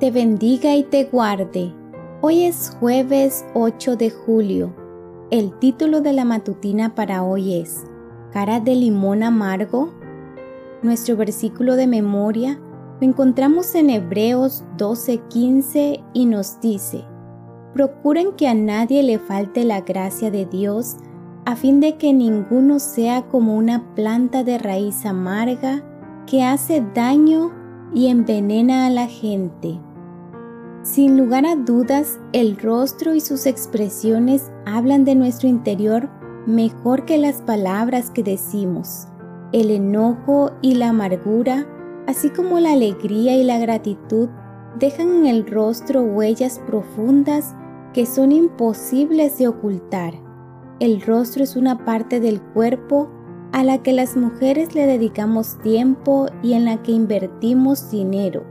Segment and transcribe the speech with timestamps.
[0.00, 1.74] te bendiga y te guarde.
[2.22, 4.74] Hoy es jueves 8 de julio.
[5.30, 7.84] El título de la matutina para hoy es
[8.32, 9.90] Cara de limón amargo.
[10.82, 12.58] Nuestro versículo de memoria
[12.98, 17.04] lo encontramos en Hebreos 12:15 y nos dice,
[17.74, 20.96] Procuren que a nadie le falte la gracia de Dios,
[21.44, 25.84] a fin de que ninguno sea como una planta de raíz amarga
[26.26, 27.52] que hace daño
[27.94, 29.78] y envenena a la gente.
[30.82, 36.08] Sin lugar a dudas, el rostro y sus expresiones hablan de nuestro interior
[36.46, 39.06] mejor que las palabras que decimos.
[39.52, 41.66] El enojo y la amargura,
[42.06, 44.30] así como la alegría y la gratitud,
[44.78, 47.54] dejan en el rostro huellas profundas
[47.92, 50.14] que son imposibles de ocultar.
[50.78, 53.10] El rostro es una parte del cuerpo
[53.52, 58.44] a la que las mujeres le dedicamos tiempo y en la que invertimos dinero.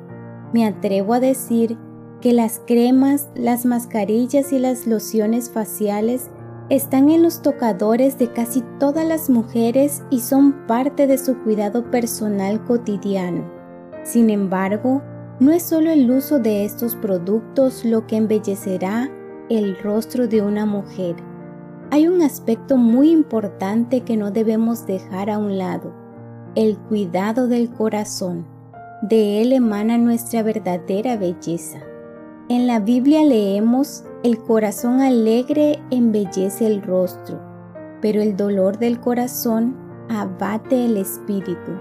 [0.53, 1.77] Me atrevo a decir
[2.21, 6.29] que las cremas, las mascarillas y las lociones faciales
[6.69, 11.89] están en los tocadores de casi todas las mujeres y son parte de su cuidado
[11.89, 13.49] personal cotidiano.
[14.03, 15.01] Sin embargo,
[15.39, 19.09] no es solo el uso de estos productos lo que embellecerá
[19.49, 21.15] el rostro de una mujer.
[21.91, 25.91] Hay un aspecto muy importante que no debemos dejar a un lado,
[26.55, 28.45] el cuidado del corazón.
[29.01, 31.79] De él emana nuestra verdadera belleza.
[32.49, 37.39] En la Biblia leemos, el corazón alegre embellece el rostro,
[38.01, 39.75] pero el dolor del corazón
[40.09, 41.73] abate el espíritu.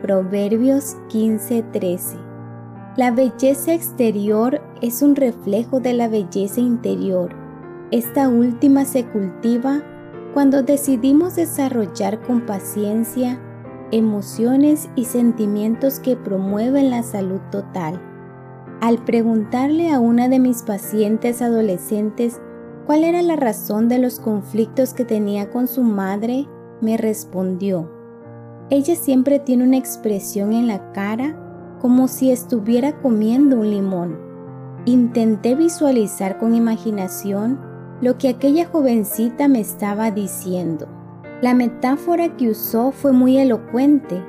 [0.00, 2.16] Proverbios 15:13.
[2.96, 7.36] La belleza exterior es un reflejo de la belleza interior.
[7.90, 9.82] Esta última se cultiva
[10.32, 13.38] cuando decidimos desarrollar con paciencia
[13.92, 18.00] emociones y sentimientos que promueven la salud total.
[18.80, 22.40] Al preguntarle a una de mis pacientes adolescentes
[22.86, 26.46] cuál era la razón de los conflictos que tenía con su madre,
[26.80, 27.90] me respondió,
[28.68, 31.36] ella siempre tiene una expresión en la cara
[31.80, 34.18] como si estuviera comiendo un limón.
[34.84, 37.60] Intenté visualizar con imaginación
[38.00, 40.88] lo que aquella jovencita me estaba diciendo.
[41.42, 44.22] La metáfora que usó fue muy elocuente.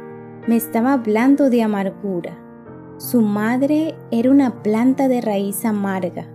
[0.47, 2.46] Me estaba hablando de amargura.
[2.97, 6.25] Su madre era una planta de raíz amarga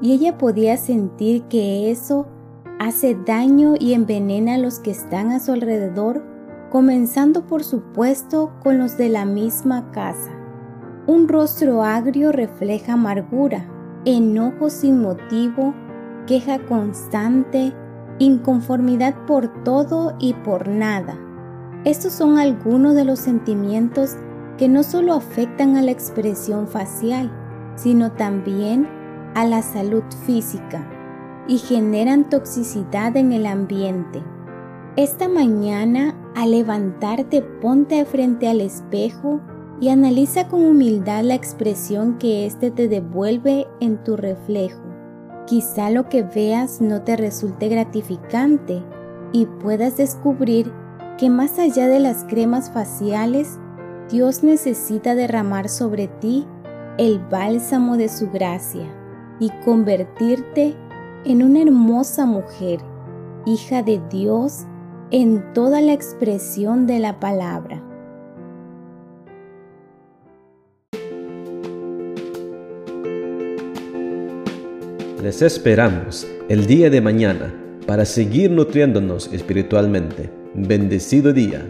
[0.00, 2.28] y ella podía sentir que eso
[2.78, 6.24] hace daño y envenena a los que están a su alrededor,
[6.70, 10.30] comenzando por supuesto con los de la misma casa.
[11.08, 13.66] Un rostro agrio refleja amargura,
[14.04, 15.74] enojo sin motivo,
[16.28, 17.72] queja constante,
[18.20, 21.18] inconformidad por todo y por nada.
[21.84, 24.16] Estos son algunos de los sentimientos
[24.56, 27.30] que no solo afectan a la expresión facial,
[27.76, 28.88] sino también
[29.34, 30.88] a la salud física
[31.48, 34.22] y generan toxicidad en el ambiente.
[34.96, 39.40] Esta mañana, al levantarte, ponte frente al espejo
[39.80, 44.82] y analiza con humildad la expresión que éste te devuelve en tu reflejo.
[45.46, 48.82] Quizá lo que veas no te resulte gratificante
[49.32, 50.72] y puedas descubrir
[51.18, 53.58] que más allá de las cremas faciales
[54.10, 56.46] Dios necesita derramar sobre ti
[56.98, 58.86] el bálsamo de su gracia
[59.40, 60.74] y convertirte
[61.24, 62.80] en una hermosa mujer,
[63.46, 64.66] hija de Dios
[65.10, 67.82] en toda la expresión de la palabra.
[75.22, 77.54] Les esperamos el día de mañana
[77.86, 80.30] para seguir nutriéndonos espiritualmente.
[80.54, 81.66] Bendecido día.